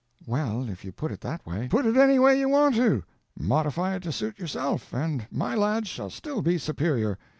[0.25, 3.03] "Well, if you put it that way—" "Put it any way you want to.
[3.37, 7.19] Modify it to suit yourself, and my lads shall still be superior.